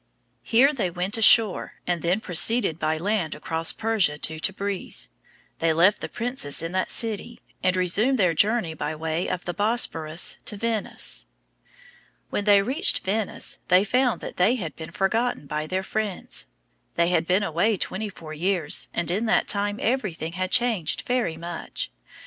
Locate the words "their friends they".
15.67-17.09